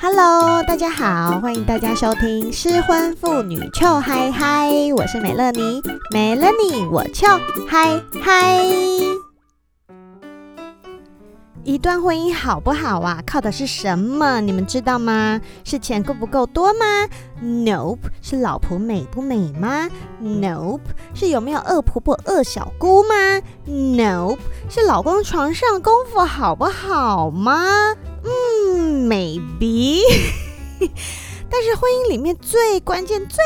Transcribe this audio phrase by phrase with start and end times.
[0.00, 5.82] Hello，大家好，欢迎大家收听失婚妇女 Chill High High，我是美乐妮，
[6.12, 9.18] 美乐妮我 Chill High High。
[11.64, 13.20] 一段婚姻好不好啊？
[13.26, 14.40] 靠的是什么？
[14.40, 15.40] 你们知道吗？
[15.64, 17.08] 是钱够不够多吗
[17.42, 17.98] ？Nope。
[18.22, 19.90] 是老婆美不美吗
[20.22, 20.80] ？Nope。
[21.12, 24.38] 是有没有恶婆婆、恶小姑吗？Nope。
[24.70, 27.96] 是老公床上功夫好不好吗？
[28.24, 30.00] 嗯，maybe。
[31.50, 33.38] 但是婚姻里面最关键、最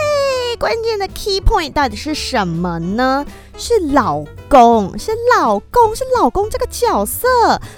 [0.59, 3.25] 关键的 key point 到底是什么呢？
[3.57, 7.29] 是老公，是老公，是老公这个角色。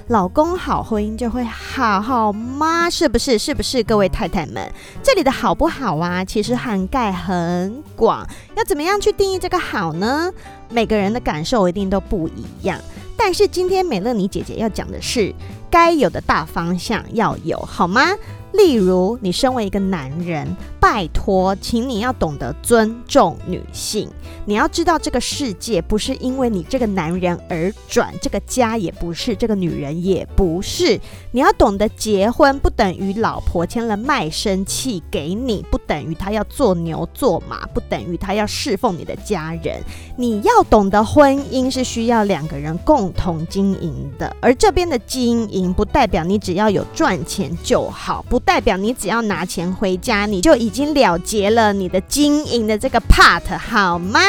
[0.09, 2.89] 老公好，婚姻就会好，好吗？
[2.89, 3.39] 是不是？
[3.39, 3.83] 是不是？
[3.85, 6.25] 各位太太们，这里的好不好啊？
[6.25, 8.27] 其实涵盖很广，
[8.57, 10.33] 要怎么样去定义这个好呢？
[10.71, 12.81] 每个人的感受一定都不一样。
[13.17, 15.33] 但是今天美乐妮姐姐要讲的是，
[15.75, 18.13] 该有的大方向要有，好吗？
[18.53, 20.47] 例如，你身为一个男人，
[20.79, 24.09] 拜托，请你要懂得尊重女性。
[24.47, 31.01] 你要知道，这个世界不是因为你这个男人而转，这个家也不是，这个女人也不是。
[31.33, 39.83] 你要懂得，结婚不等于老婆签了卖身契给你，不等于她要做牛做马，不等于她要侍奉你的家人。
[40.17, 48.39] 你要懂得，婚姻是需要两个人共同经营的，而这边的经营不代表你只要有赚钱就好，不。
[48.45, 54.21] 代表你只要拿钱回家，你就已经了结了你的经营的这个 part，好吗？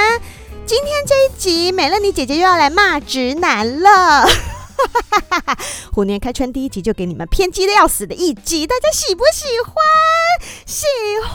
[0.66, 4.26] 今天这一集，美乐妮姐姐又要来骂直男了。
[5.92, 9.76] 虎年开春第一集就给你们偏激的要死的一集，大家喜不喜欢？
[10.66, 10.86] 喜
[11.22, 11.34] 欢。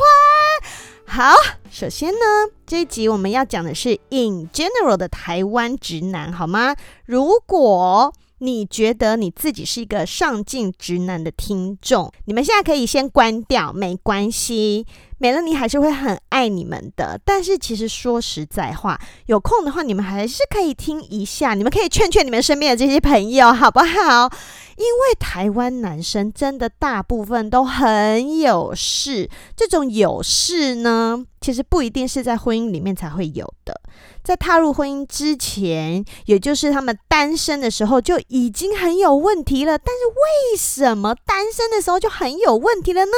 [1.04, 1.34] 好，
[1.70, 6.74] 首先呢，这一集我们要讲的是 in general 的台湾直男，好吗？
[7.04, 8.12] 如果
[8.42, 14.86] 你觉得你自己是一个上进直男的听众，你们现在可以先关掉，没关系。
[15.20, 17.20] 美乐妮还是会很爱你们的。
[17.24, 24.30] 但是其实说实在话，有空的话，你们还是可以听一下，你们可以劝劝你们身边的这些朋友，好不好？
[24.76, 33.78] 因为台湾男生真的大部分都很有事，这种有事呢，其实不一定是在婚姻里面才会有的。
[34.24, 39.76] 在踏入婚姻之前，也就是他们单身的时候就已经很有问题了。
[39.76, 43.12] 但是为什么单身的时候就很有问题了呢？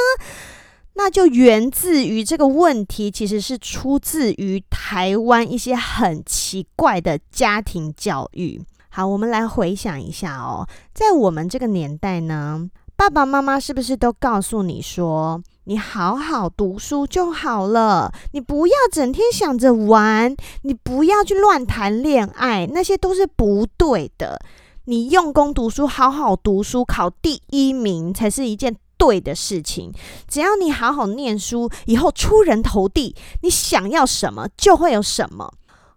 [0.95, 8.61] 那就源自于这个问题，其实是出自于台湾一些很奇怪的家庭教育。
[8.89, 24.39] 好，我们来回想一下哦，在我们这个年代呢，爸爸妈妈是不是都告诉你说，你好好读书就好了，你不要整天想着玩，你不要去乱谈恋爱，那些都是不对的。
[24.85, 29.91] 你用功读书，好好读书，考第一名才是一件对的事情。
[30.29, 35.53] 只要你好好念书，以后出人头地，你想要什么就会有什么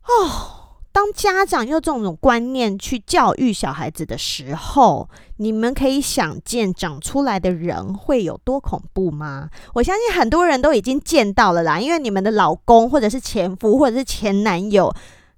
[0.09, 0.53] 哦。
[0.91, 9.51] 当家长用这种观念去教育小孩子的时候，你们可以想见长出来的人会有多恐怖吗？
[9.75, 14.91] 我相信很多人都已经见到了啦，因为你们的老公或者是前夫或者是前男友，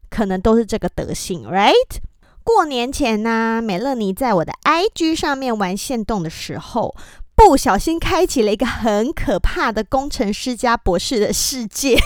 [0.08, 1.98] 可能都是这个德性，right？
[2.44, 6.94] 过年前呢，美乐妮在我的 IG 上面玩限动的时候，
[7.38, 11.96] 不小心开启了一个很可怕的工程师加博士的世界，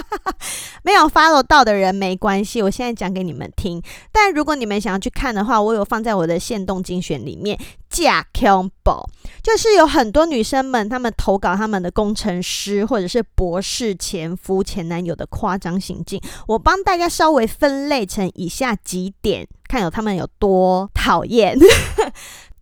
[0.82, 3.80] 没有 follow 到的人没关系，我现在讲给你们听。
[4.10, 7.58] 但如果你们想要去看的话，我有放在我的限动精选里面。
[7.90, 9.06] 假 combo
[9.40, 21.56] 就是有很多女生们，她们投稿他们的工程师或者是博士前夫、前男友的夸张行径，我帮大家稍微分类成以下几点，看有他们有多讨厌。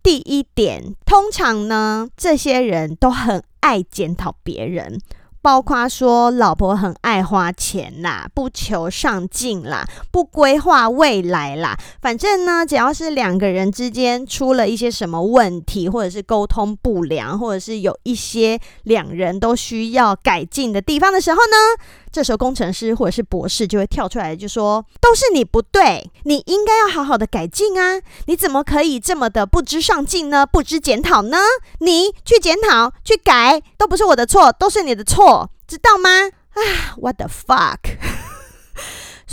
[0.03, 4.99] 第一点，通常呢，这些人都很爱检讨别人，
[5.41, 11.77] 包括说老婆很爱花钱啦，不求上进啦，不规划未来啦。
[12.01, 21.83] 反正呢，只要是两个人之间出了一些什么问题，或者是沟通不良，或者是有一些两人都需要改进的地方的时候呢，
[22.13, 27.99] 这时候，工程师或者是博士就会跳出来，就说：“都是你不对，你应该要好好的改进啊！
[28.27, 30.45] 你怎么可以这么的不知上进呢？
[30.45, 31.39] 不知检讨呢？
[31.79, 36.09] 你去检讨、去改，都不是我的错，都是你的错，知道吗？”
[36.53, 37.79] 啊，What the fuck！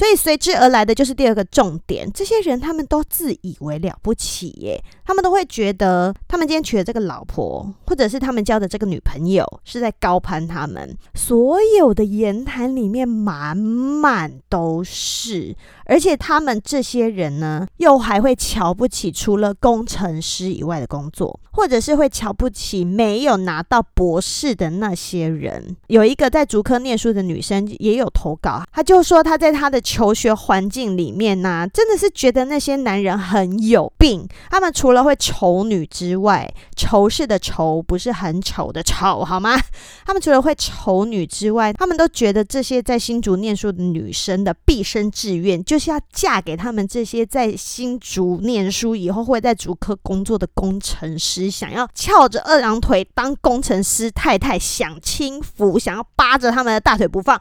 [0.00, 15.54] 所以随之而来的就是第二个重点，这些人他们都自以为了不起耶，他们都会觉得他们今天娶的这个老婆，或者是他们交的这个女朋友是在高攀他们，所有的言谈里面满满都是，
[15.84, 25.76] 而且他们这些人呢，又还会瞧不起除了工程师以外的工作，或者是会瞧不起没有拿到博士的那些人。
[25.88, 34.26] 有一个在竹科念书的女生也有投稿，她就说她在她的求学环境里面呢、真的是觉得那些男人很有病。
[34.50, 39.60] 他们除了会丑女之外，丑是的丑，不是很丑的丑，好吗？
[40.06, 57.40] 他们除了会丑女之外，他们都觉得这些在新竹念书的女生的毕生志愿就是要嫁给他们这些在新竹念书以后会在竹科工作的工程师，想要翘着二郎腿当工程师太太，享清福，想要扒着他们的大腿不放。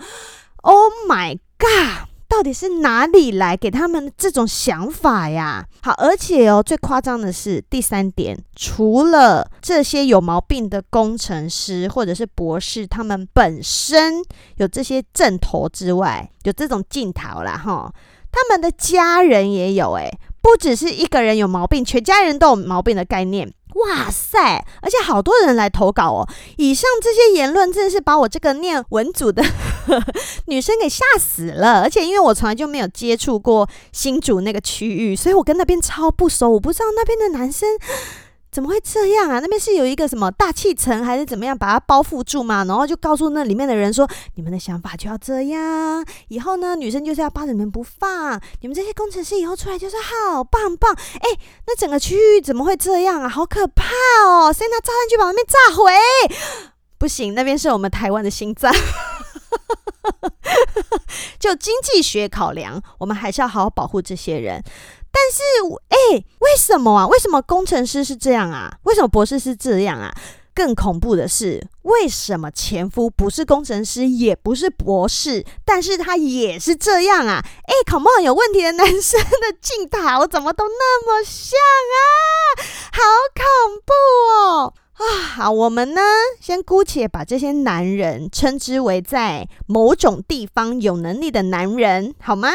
[0.62, 2.10] Oh my god！
[2.28, 5.66] 到底是哪里来给他们这种想法呀？
[5.82, 14.22] 好，而且哦，最夸张的是第三点，除了这些有毛病的工程师或者是博士，他们本身
[14.58, 17.92] 有这些症头之外，有这种镜头啦哈，
[18.32, 20.08] 他们的家人也有诶，
[20.42, 23.54] 不只是一个人有毛病，全家人都有毛病的概念。
[23.76, 24.66] 哇塞！
[24.82, 26.28] 而且好多人来投稿哦。
[26.58, 29.44] 以上这些言论真的是把我这个念文组的
[30.48, 31.82] 女生给吓死了。
[31.82, 36.50] 而且因为我从来就没有接触过新组那个区域，所以我跟那边超不熟。
[36.50, 37.78] 我不知道那边的男生。
[38.52, 39.40] 怎么会这样啊？
[39.40, 42.64] 那边是有一个什么大气层还是怎么样把它包覆住嘛？
[42.66, 48.42] 然后就告诉那里面的人说：“你们的想法就要这样，以后呢，女生就是要扒着你们不放。
[48.62, 51.30] 你们这些工程师以后出来就是好棒棒。”哎，
[51.68, 53.30] 那整个区域怎么会这样啊？
[53.30, 53.86] 好可怕
[54.26, 54.52] 哦！
[54.52, 55.94] 谁拿炸弹去把那边炸毁？
[56.98, 58.74] 不行，那边是我们台湾的心脏。
[61.40, 64.62] 就经济学考量，我们还是要好好保护这些人。
[65.12, 65.44] 但是，
[65.90, 67.08] 哎，为什么啊？
[67.08, 68.72] 为什么工程师是这样啊？
[68.84, 70.14] 为什么博士是这样啊？
[70.54, 77.42] 更恐怖的是，为什么前夫不是工程师，也不是博士，但是他也是这样啊？
[77.64, 81.58] 哎，come on，有问题的男生的镜头怎么都那么像
[81.96, 82.04] 啊？
[82.92, 83.02] 好
[83.34, 83.94] 恐怖
[84.34, 84.74] 哦！
[85.00, 85.04] 啊，
[85.36, 86.02] 好，我们呢，
[86.42, 92.50] 先姑且把这些男人称之为在某种地方有能力的男人，好吗？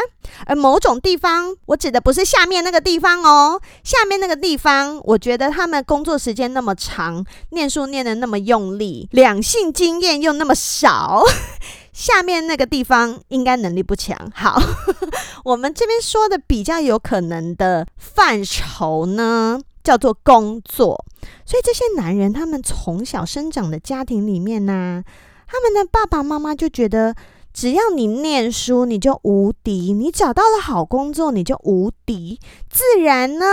[0.44, 11.25] 而某种地方，我指的不是下面那个地方哦，下面那个地方，我觉得他们工作时间那么长，念书念得那么用力，两性经验又那么少，
[11.94, 14.14] 下面那个地方应该能力不强。
[14.35, 14.61] 好，
[15.44, 21.05] 我们这边说的比较有可能的范畴呢，叫做工作。
[21.47, 25.05] 所以这些男人，他们从小生长的家庭里面呢、
[25.47, 27.15] 他们的爸爸妈妈就觉得，
[27.53, 32.41] 只要你念书，你就无敌；你找到了好工作，你就无敌。
[32.69, 33.47] 自然呢，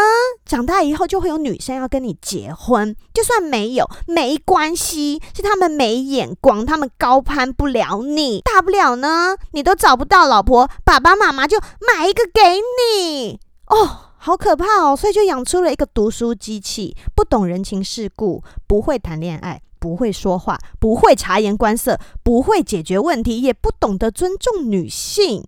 [0.43, 2.95] 长大以后就会有女生要跟你结婚。
[3.13, 8.41] 就算没有，没关系，是他们没眼光，他们高攀不了你。
[8.41, 14.10] 大不了呢，你都找不到老婆，爸爸妈妈就买一个给你哦。
[14.23, 14.95] 好可怕哦！
[14.95, 25.43] 所以就养出了一个读书机器，不懂人情世故，不会谈恋爱，不会说话，不会察言观色，不会解决问题，也不懂得尊重女性。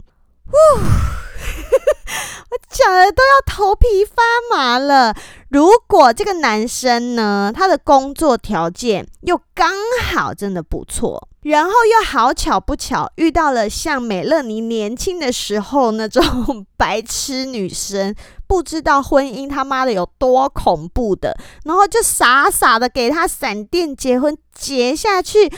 [0.48, 0.58] 呜，
[2.50, 5.16] 我讲的都要头皮发麻了。
[5.50, 9.72] 如果这个男生呢，他的工作条件又刚
[10.04, 18.16] 好真的不错，然后又好巧不巧遇到了像美乐妮年轻的时候那种白痴女生，
[18.48, 25.52] 不知道婚姻他妈的有多恐怖的，然后就傻傻的给他闪电结婚结下去。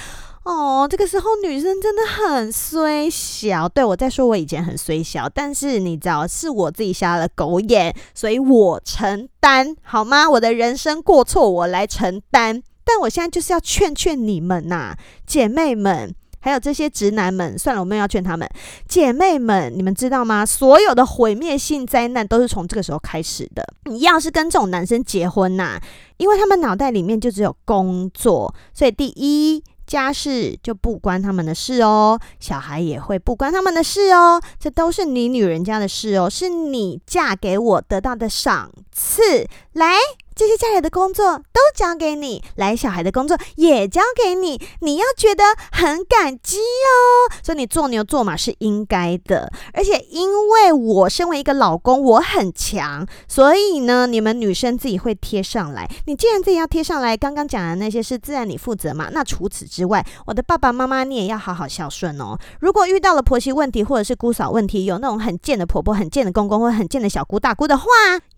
[0.44, 3.68] 哦，这个时候女生真的很衰小。
[3.68, 10.30] 对，我在说，我以前很衰小，但是你知道，是我自己瞎了狗眼，所以我承担，好吗？
[10.30, 12.62] 我的人生过错，我来承担。
[12.86, 18.48] 但我现在就是要劝劝你们呐、姐妹们，还有这些直男们，算了，我们要劝他们，
[18.88, 20.46] 姐妹们，你们知道吗？
[20.46, 23.68] 所有的毁灭性灾难都是从这个时候开始的。
[23.86, 25.80] 你要是跟这种男生结婚呐、
[26.18, 29.64] 因为他们脑袋里面就只有工作，所以第一。
[29.88, 39.94] 家事就不关他们的事哦，小孩也会不关他们的事哦，这都是你女人家的事哦，是你嫁给我得到的赏赐，来。
[40.36, 47.32] 这些家里的工作都交给你，来小孩的工作也交给你，你要觉得很感激哦。
[47.42, 55.90] 所以你做牛做马是应该的，而且因为我身为一个老公，我很强，所以呢，你们女生自己会贴上来。
[56.06, 59.08] 你既然自己要贴上来，刚刚讲的那些事自然你负责嘛。
[59.14, 62.38] 那除此之外，我的爸爸妈妈你也要好好孝顺哦。
[62.60, 67.86] 如果遇到了婆媳问题或者是姑嫂问题，有那种很贱的婆婆、很贱的公公或很贱的小姑大姑的话，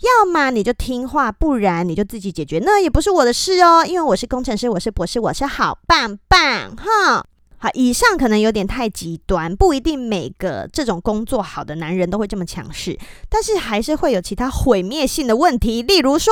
[0.02, 1.87] 要么你就听话，不然。
[1.88, 7.26] 你就自己解决，那也不是我的事哦，因为我是工程师，我是博士，我是好棒棒哈。
[7.60, 12.96] 好，以上可能有点太极端，不一定每个这种工作好的男人都会这么强势，
[13.30, 16.32] 但是还是会有其他毁灭性的问题，例如说，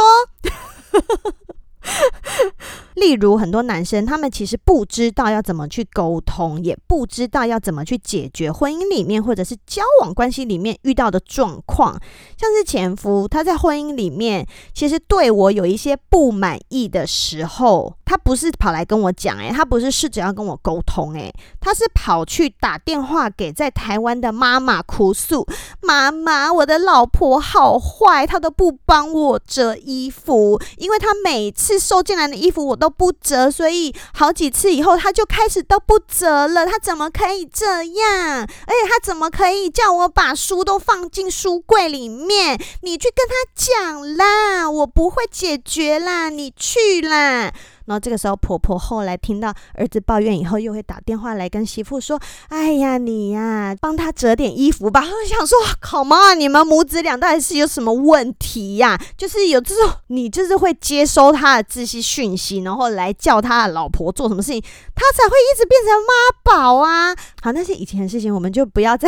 [2.96, 12.00] 例如，很多男生他们其实不知道要怎么去沟通，也不知道要怎么去解决婚姻里面或者是交往关系里面遇到的状况。
[12.38, 25.46] 像是前夫他在婚姻里面其实对我有一些不满意的时候，他不是跑来跟我讲，诶，他不是试着要跟我沟通，诶，他是跑去打电话给在台湾的妈妈哭诉
[25.84, 36.68] ：“妈妈，我的老婆好坏，她都不帮我折衣服，因为她每次收进来的衣服我都。”都不折，所以好几次以后，他就开始都不折了。
[36.68, 38.42] 他怎么可以这样？
[38.42, 42.62] 而且他怎么可以叫我把书都放进书柜里面？
[42.82, 47.51] 你去跟他讲啦，我不会解决啦，你去啦。
[47.86, 56.34] 然后这个时候，婆婆后来听到儿子抱怨以后，又会打电话来跟媳妇说：“哎呀，你呀，帮他折点衣服吧。” 我想说，好吗？
[56.34, 59.00] 你们母子俩到底是有什么问题呀？
[59.15, 64.60] 就是有这种，你就是会接收他的这些讯息，然后来叫他的老婆做什么事情，
[64.96, 67.15] 他才会一直变成妈宝啊。
[67.44, 69.08] 好，那些以前的事情，我们就不要再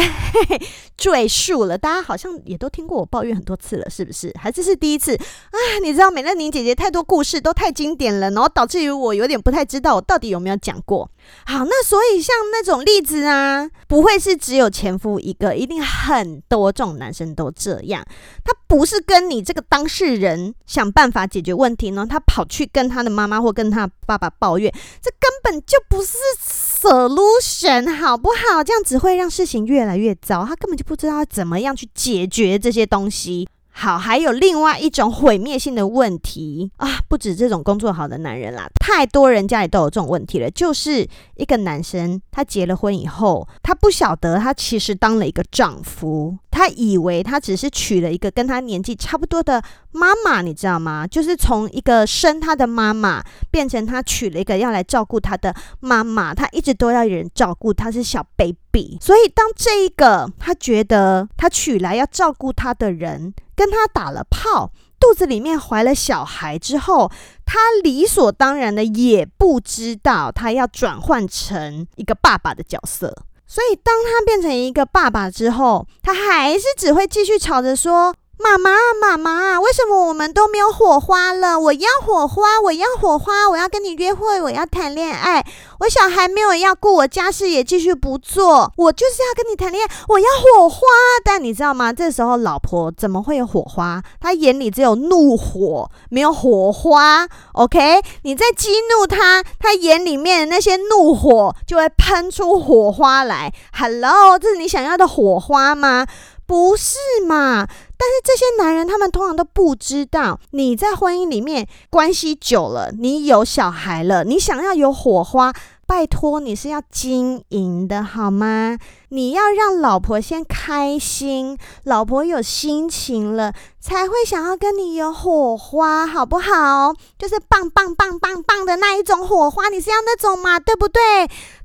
[0.95, 1.75] 赘述了。
[1.75, 4.31] 大家好像也都听过我抱怨很多次了，是不是？
[4.39, 5.57] 还是是第一次啊？
[5.81, 8.66] 你知道美乐妮姐姐太多故事都太经典了，然后导。
[8.67, 11.09] 至于我有点不太知道我到底有没有讲过。
[11.45, 18.05] 好，那所以像那种例子啊，不会是只有前夫一个，一定很多这种男生都这样。
[18.43, 28.63] 他不是跟你这个当事人想办法解决问题呢，他跑去跟他的妈妈或跟他爸爸抱怨，这根本就不是 solution，好不好？
[28.63, 30.45] 这样只会让事情越来越糟。
[30.45, 33.47] 他根本就不知道怎么样去解决这些东西。
[33.79, 40.49] 好，还有另外一种毁灭性的问题啊，不止这种工作好的男人啦，太多人家里都有这种问题了。
[40.49, 51.05] 就是一个男生，他结了婚以后，他不晓得他其实当了一个丈夫，他以为他只是娶了一个跟他年纪差不多的妈妈，你知道吗？
[51.05, 58.97] 就是从一个生他的妈妈变成他娶了一个要来照顾他的妈妈，他一直都要有人照顾，他是小 baby。
[58.99, 67.11] 所以当这一个他觉得他娶来要照顾他的人，跟他打了炮，肚子里面怀了小孩之后，
[67.45, 73.15] 他理所当然的也不知道他要转换成一个爸爸的角色。
[73.47, 78.13] 所以当他变成一个爸爸之后，他还是只会继续吵着说。
[78.39, 81.59] 妈妈，妈妈，为什么我们都没有火花了？
[81.59, 85.43] 我要火花，我要火花，我要跟你约会，我要谈恋爱。
[85.79, 90.79] 我小孩没有要顾，我家事也继续不做，我就是要跟你谈恋爱，我要火花。
[91.25, 91.91] 但你知道吗？
[91.91, 94.01] 这时候老婆怎么会有火花？
[94.19, 97.27] 她眼里只有怒火，没有火花。
[97.53, 103.51] OK，你在激怒她，她眼里面的那些怒火就会喷出火花来。
[103.73, 106.05] Hello，这是你想要的火花吗？
[106.47, 107.67] 不是嘛？
[107.99, 115.53] 但是这些男人，他们通常都不知道，你在婚姻里面关系久了，你有小孩了，你想要有火花。
[115.87, 118.77] 拜托，你是要经营的好吗？
[119.09, 126.93] 你要让老婆先开心，老婆有心情了，才会想要跟你有火花，好不好？
[127.17, 130.59] 就是棒棒棒棒棒的那一种火花，你是要那种嘛？
[130.59, 131.01] 对不对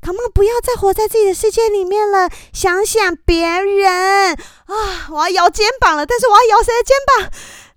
[0.00, 5.08] ？Come on，不要再活在自己的世界里面了，想想别人啊！
[5.10, 7.28] 我要摇肩膀了，但是我要摇谁的肩膀？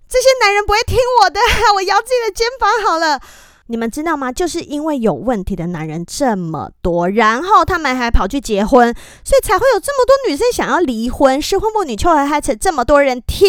[0.08, 1.40] 这些男人不会听我的，
[1.74, 3.20] 我摇自己的肩膀好了。
[3.68, 4.30] 你们知道吗？
[4.30, 8.94] 就是因为有问题的男人这么多，然后他们还跑去结婚，
[9.24, 11.40] 所以才会有这么多女生想要离婚。
[11.42, 13.48] 失婚妇女秋还还扯这么多人听，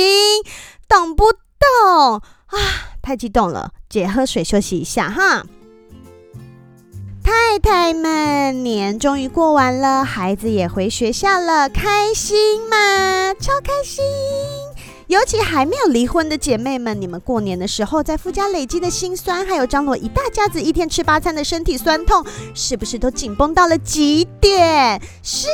[0.87, 2.57] 懂不懂啊？
[3.01, 5.45] 太激动了，姐喝水休息一下哈。
[7.23, 13.33] 太太们，年终于过完了，孩子也回学校了，开心吗？
[13.33, 14.03] 超开心！
[15.07, 25.01] 尤其还没有离婚的姐妹们，你们过年的时候在夫家累积的心酸，还有张罗一大家子一天吃八餐的身体酸痛，是不是都紧绷到了极点？
[25.23, 25.47] 是。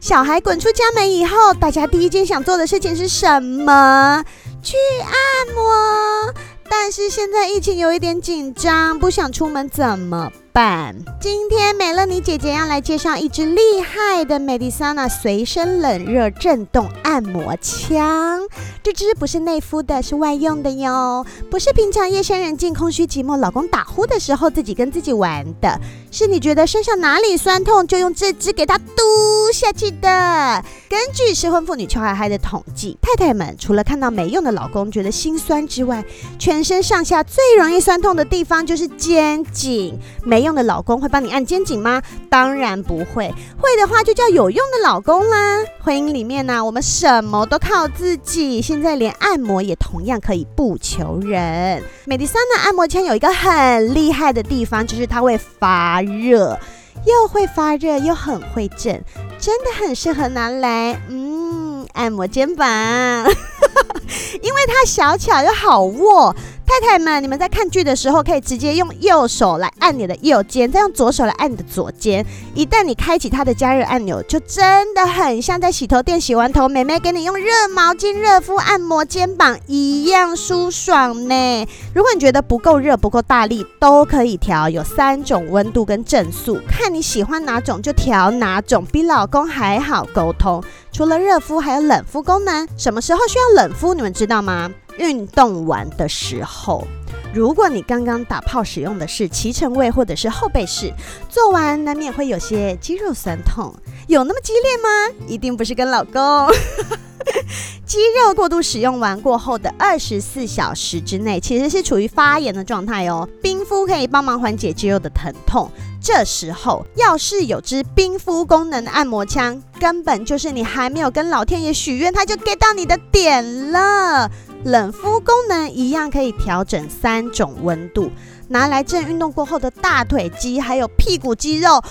[0.00, 4.24] 小孩滚出家门以后，大家第一件想做的事情是什么？
[4.62, 6.34] 去按摩。
[6.70, 10.92] 但是现在疫情有一点紧张，不想出门怎么办？
[11.20, 18.40] 今天美乐妮姐姐要来介绍一支厉害的 Medisana 随身冷热震动按摩枪。
[18.82, 21.24] 这支不是内敷的，是外用的哟。
[21.48, 30.64] 不是平常夜深人静、空虚寂寞、老公打呼的时候自己跟自己玩的，是你觉得身上哪里酸痛，就用这支给它嘟下去的。
[30.88, 36.02] 根据失婚妇女邱嗨嗨的统计，太太们除了看到没用的老公觉得心酸之外，
[36.36, 39.96] 全身上下最容易酸痛的地方就是肩颈。
[40.24, 40.47] 没用。
[40.48, 42.02] 用的老公会帮你按肩颈吗？
[42.30, 43.32] 当然不会。
[43.60, 45.62] 会的话就叫有用的老公啦。
[45.78, 51.82] 婚姻里面呢、我们什么都靠自己，现在连按摩也同样可以不求人。
[52.06, 56.58] 美迪桑娜按摩枪有一个很厉害的地方，就是它会发热，
[57.04, 59.04] 又会发热又很会震，
[59.38, 62.66] 真的很适合拿来嗯按摩肩膀，
[64.40, 66.34] 因为它小巧又好握。
[66.68, 72.24] 太太们，你们在看剧的时候，可以直接用右手来按你的右肩，再用左手来按你的左肩。
[72.54, 81.66] 一旦你开启它的加热按钮，就真的很像在洗头店洗完头，美眉给你用热毛巾热敷按摩肩膀一样舒爽呢。
[81.94, 90.62] 如果你觉得不够热、不够大力，都可以调，有三种温度跟震速，看你喜欢哪种就调哪种，比老公还好沟通。
[90.92, 92.68] 除了热敷，还有冷敷功能。
[92.76, 93.94] 什么时候需要冷敷？
[93.94, 94.70] 你们知道吗？
[94.98, 96.86] 运动完的时候，
[97.32, 100.92] 如果你刚刚打炮使用的是骑乘位或者是后背式，
[101.28, 103.74] 做完难免会有些肌肉酸痛，
[104.06, 105.24] 有那么激烈吗？
[105.26, 106.48] 一定不是跟老公。
[107.84, 113.26] 肌肉过度使用完过后的二十四小时之内，其实是处于发炎的状态哦。
[113.42, 115.70] 冰敷可以帮忙缓解肌肉的疼痛。
[116.00, 124.30] 这时候要是有支冰敷功能的按摩枪，根本就是你还没有跟老天爷许愿，它就 get 到你的点了。
[124.64, 128.10] 冷敷功能一样可以调整三种温度，
[128.48, 131.82] 拿来震运动过后的大腿肌还有屁股肌肉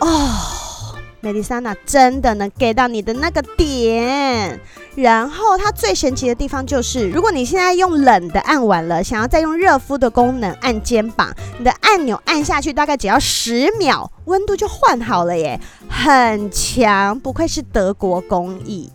[0.00, 0.59] 哦。
[1.20, 4.60] 美丽莎娜真的能 get 到你的那个点。
[4.96, 18.90] 然后它最神奇的地方就是，如果你现在用冷的按完了，想要再用热敷的功能按肩膀，你的按钮按下去大概只要十秒，温度就换好了耶，很强，不愧是德国工艺。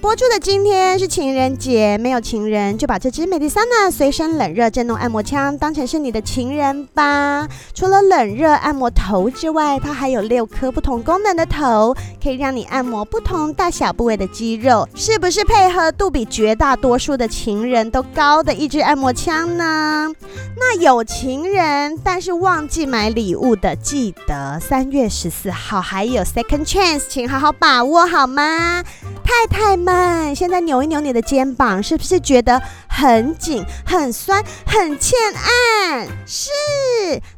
[0.00, 7.48] 播出的今天是情人节，没有情人就把这支美迪莎娜随身冷热震动按摩枪当成是你的情人吧。
[7.74, 20.08] 除了冷热按摩头之外，它还有六颗不同功能的头，可以让你按摩不同大小部位的肌肉，是不是配合度比绝大多数的情人都高的一支按摩枪呢？
[20.56, 28.84] 那有情人但是忘记买礼物的，记得三月十四号还有 Second Chance，请好好把握好吗？
[29.28, 36.06] 太太们，现在扭一扭你的肩膀，是不是觉得很紧、很酸、很欠按？
[36.26, 36.50] 是。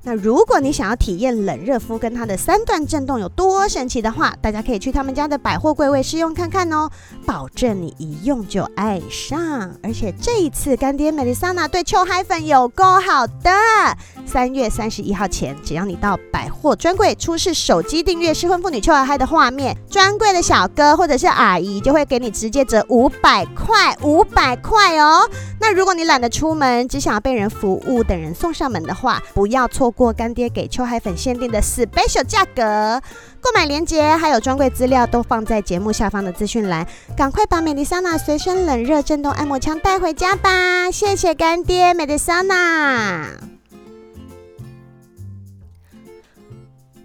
[0.03, 6.89] 那如果你想要体验冷热敷跟它的三段震动有多神奇的话，大家可以去他们家的百货柜位试用看看哦，
[7.27, 9.71] 保证你一用就爱上。
[9.83, 13.51] 而且这一次干爹美丽莎娜对秋嗨粉有够好的，
[14.27, 25.29] 三月三十一号前，只要你到百货专柜出示手机订阅失婚妇女秋嗨的画面，专柜的小哥或者是阿姨就会给你直接折五百块，五百块哦。
[25.61, 33.01] 那如果你懒得出门，只想要被人服务，等人送上门的话，不要错过干爹给秋海粉限定的 special 价格。
[33.41, 40.91] 购买链接还有专柜资料都放在节目下方的资讯栏，赶快把美丽莎娜随身冷热震动按摩枪带回家吧！
[40.91, 43.60] 谢谢干爹，美丽莎娜。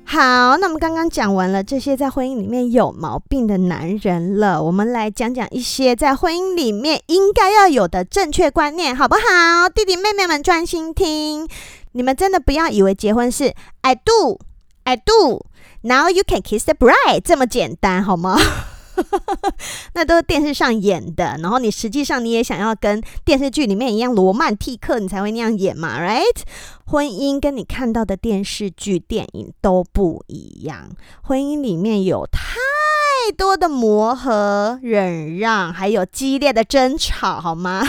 [0.07, 9.67] 好，那我们刚刚讲完了这些在婚姻里面有毛病的男人了，我们来讲讲一些在婚姻里面应该要有的正确观念，好不好？
[9.67, 11.49] 弟弟妹妹们专心听，
[11.93, 14.39] 你们真的不要以为结婚是 I do,
[14.83, 15.45] I do,
[15.81, 18.39] now you can kiss the bride 这么简单，好吗？
[19.93, 26.41] 那都是电视上演的，然后你实际上你也想要跟电视剧里面一样罗曼蒂克，你才会那样演嘛，right？
[26.85, 30.89] 婚姻跟你看到的电视剧、电影都不一样，
[31.23, 32.41] 婚姻里面有太
[33.35, 37.85] 多的磨合、忍让，还有激烈的争吵，好吗？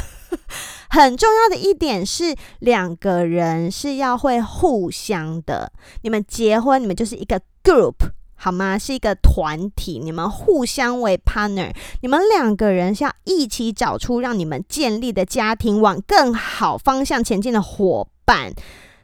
[0.89, 7.95] 很重要的一点是，两个人是要会互相的，你们结婚，你们就是一个 group。
[8.37, 8.79] 好吗？
[8.79, 11.73] 是一个团体，你们互相为 partner，
[12.03, 18.53] 你们两个人是要一起找出让你们建立的家庭往更好方向前进的伙伴。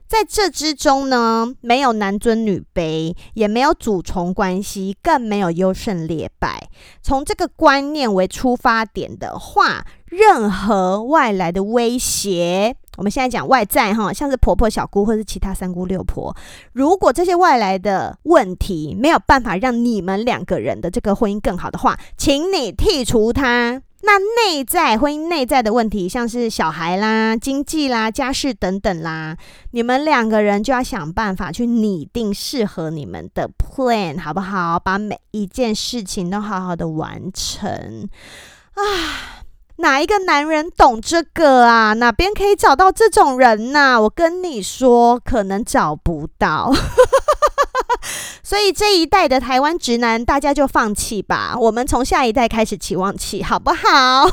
[0.07, 6.69] 在这之中呢，没有男尊女卑，也没有主从关系，更没有优胜劣败。
[7.01, 12.77] 从这个观念为出发点的话，任何外来的威胁。
[12.99, 16.37] 我们现在讲外在哈，像是婆婆、小姑或是其他三姑六婆，
[16.75, 23.81] 如果这些外来的问题没有办法让你们两个人的这个婚姻更好的话，请你剔除它。
[24.05, 29.39] 那内在婚姻内在的问题，像是小孩啦、经济啦、家事等等啦，
[29.71, 34.79] 你们两个人就要想办法去拟定适合你们的 plan，好不好？
[34.79, 38.07] 把每一件事情都好好的完成
[38.75, 39.42] 啊。
[39.77, 41.93] 哪一个男人懂这个啊？
[41.95, 44.01] 哪边可以找到这种人呐？
[44.01, 46.73] 我跟你说，可能找不到。
[48.43, 51.55] 所以这一代的台湾直男，大家就放弃吧。
[51.59, 54.29] 我们从下一代开始期望起，好不好？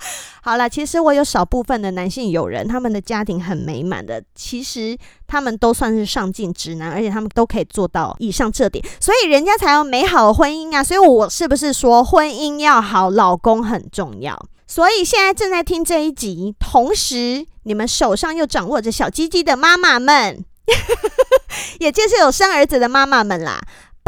[0.42, 4.22] 好了，其实我有少部分的男性友人，他们的家庭很美满的。
[4.34, 10.82] 其实他们都算是上进直男，而且他们都可以做到以上这点，所以人家才有美好的婚姻啊。
[10.82, 14.40] 所以我是不是说婚姻要好，老公很重要？
[14.66, 20.44] 所以现在正在听这一集，同时你们手上又掌握着小鸡鸡的妈妈们。
[21.80, 23.60] 也就是有生儿子的妈妈们啦，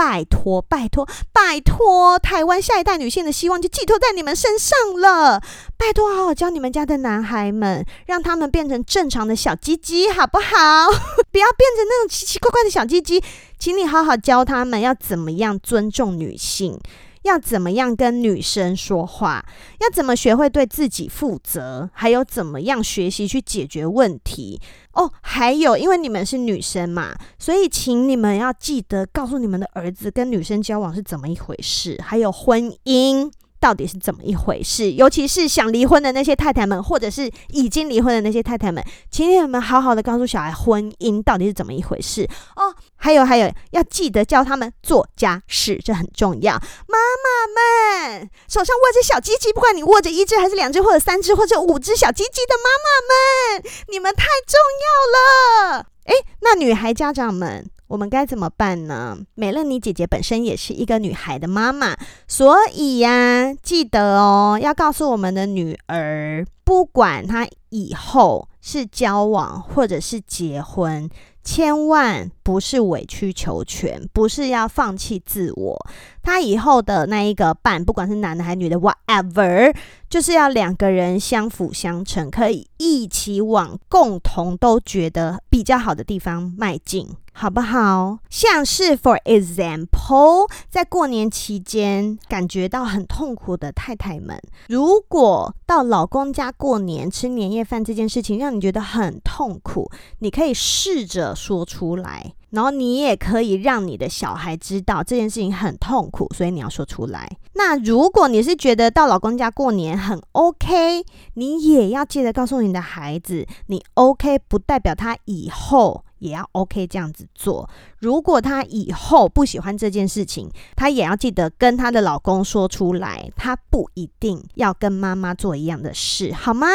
[0.03, 5.41] 拜托拜托拜托，台湾下一代女性的希望就寄托在你们身上了。
[5.77, 10.89] 拜托，好好教你们家的男孩们，让他们变成正常的小鸡鸡，好不好？
[11.31, 13.23] 不要变成那种奇奇怪怪的小鸡鸡，
[13.61, 16.81] 请你好好教他们要怎么样尊重女性。
[17.23, 19.45] 要怎么样跟女生说话？
[19.79, 21.89] 要怎么学会对自己负责？
[21.93, 24.61] 还有怎么样学习去解决问题？
[24.93, 33.31] 哦，还有，因为你们是女生嘛，所以请你们要记得告诉你们的儿子，跟女生交往是怎么一回事，还有婚姻。
[33.63, 34.91] 到底是怎么一回事？
[34.91, 42.75] 尤其是想离婚的那些太太们，或者是已经离婚的那些太太们，请你们好好的告诉小孩婚姻到底是怎么一回事哦。
[42.97, 46.55] 还有还有，要记得教他们做家事，这很重要。
[46.55, 55.87] 妈妈们手上握着小鸡鸡，不管你握着一只还是两只，或者三只，或者五只小鸡鸡的妈妈们，你们太重要了。
[56.07, 57.71] 诶，那女孩家长们。
[57.93, 59.19] 我们该怎么办呢？
[59.35, 61.95] 美乐妮姐姐本身也是一个女孩的妈妈，
[62.27, 71.07] 所以呀，记得哦，要告诉我们的女儿，不管她以后是交往或者是结婚，
[71.45, 75.87] 千万不是委曲求全，不是要放弃自我。
[76.23, 79.75] 他以后的那一个伴，不管是男的还是女的，whatever，
[80.09, 87.09] 就是要两个人相辅相成，可以一起往共同都觉得比较好的地方迈进。
[87.35, 88.19] 好不好？
[88.29, 107.31] 像是 for example，在过年期间感觉到很痛苦的太太们，如果到老公家过年吃年夜饭这件事情让你觉得很痛苦，你可以试着说出来，然后你也可以让你的小孩知道这件事情很痛苦，所以你要说出来。
[107.55, 116.05] 那如果你是觉得到老公家过年很 OK，你也要记得告诉你的孩子，你 OK 不代表他以后。
[116.23, 117.69] 也要 OK 这样子做。
[117.99, 123.29] 如果他以后不喜欢这件事情，她也要记得跟她的老公说出来。
[123.35, 126.69] 她不一定要跟妈妈做一样的事，好吗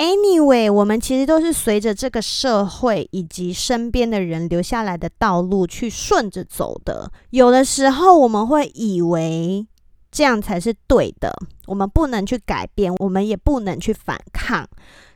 [0.00, 7.12] ？Anyway，我们其实都是随着这个社会以及身边的人留下来的道路去顺着走的。
[7.28, 9.66] 有的时候我们会以为
[10.10, 11.30] 这样才是对的，
[11.66, 14.66] 我们不能去改变，我们也不能去反抗。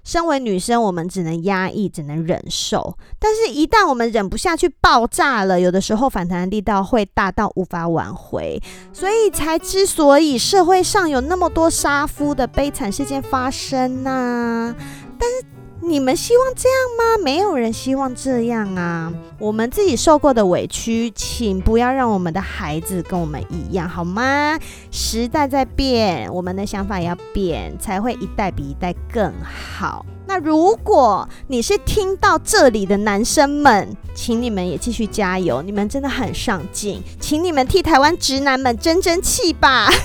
[0.04, 2.96] 身为女生，我们只能压抑，只能忍受。
[3.18, 8.62] 但是，一旦我们忍不下去，爆炸了，有的时候反弹的力道会大到无法挽回。
[8.92, 14.74] 所以，才之所以社会上有那么多杀夫的悲惨事件发生呐。
[15.18, 15.46] 但是。
[15.80, 17.22] 你们希望这样吗？
[17.22, 19.12] 没有人希望这样啊！
[19.38, 24.58] 我们自己受过的委屈，请不要让我们的孩子跟我们一样，好吗？
[24.90, 30.04] 时代在变，我们的想法也要变，才会一代比一代更好。
[30.26, 39.90] 那如果你是听到这里的男生们，请你们也继续加油，你们真的很上进，请你们替台湾直男们争争气吧！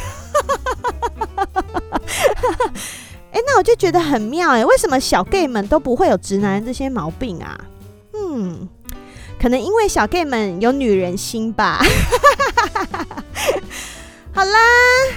[3.31, 7.59] 诶，那我就觉得很妙诶，为什么小 gay 们都不会有直男这些毛病啊？
[8.13, 8.67] 嗯，
[9.39, 11.79] 可能因为小 gay 们有女人心吧。
[14.33, 14.59] 好啦，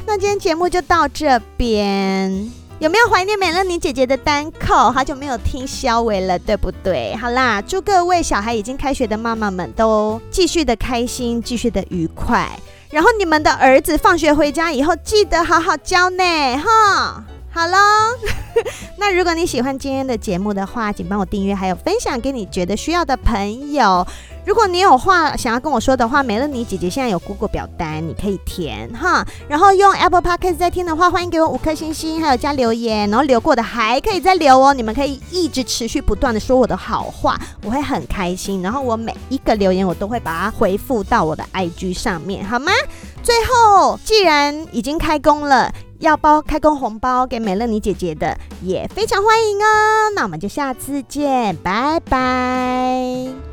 [0.06, 2.50] 那今天节目就到这边。
[2.78, 4.90] 有没有怀念美乐妮姐姐的单口？
[4.90, 7.14] 好久没有听肖伟了，对不对？
[7.14, 12.50] 好啦，祝各位小孩已经开学的妈妈们都继续的开心，继续的愉快。
[12.90, 16.24] 然后你们的儿子放学回家以后，记得好好教呢，
[16.58, 17.24] 哈。
[17.54, 17.76] 好喽，
[18.96, 24.06] 那如果你喜欢今天的节目的话，请帮我订阅，还有分享给你觉得需要的朋友。
[24.46, 29.22] 如果你有话想要跟我说的话，美乐妮姐姐现在有 Google 表单，你可以填哈。
[29.46, 34.72] 然后用 Apple Podcast 在听的话，欢迎给我五颗星星，还有加留言，然后留过的还可以再留哦。
[34.72, 38.62] 你们可以一直持续不断的说我的好话，我会很开心。
[38.62, 42.72] 然后我每一个留言我都会把它回复到我的 IG 上面，好吗？
[43.22, 45.70] 最后，既然已经开工了。
[46.02, 50.10] 要包开工红包给美乐妮姐姐的，也非常欢迎哦。
[50.16, 53.51] 那我们就下次见，拜拜。